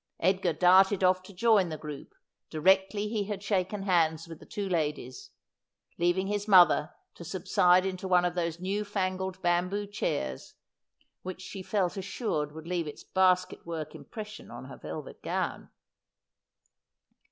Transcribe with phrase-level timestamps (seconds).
[0.19, 2.15] Edgar darted oflE to join the group,
[2.49, 5.29] directly he had shaken hands with the two ladies,
[5.99, 10.55] leaving his mother to subside into one of those new fangled bamboo chairs
[11.21, 15.69] which she felt assured would leave its basket work impression on her velvet gown.